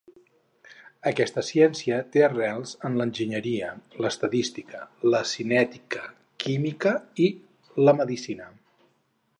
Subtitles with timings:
[1.09, 3.69] Aquesta ciència té arrels en l'enginyeria,
[4.05, 4.83] l'estadística,
[5.17, 6.03] la cinètica
[6.47, 6.97] química
[7.29, 7.31] i
[7.87, 8.53] la medicina.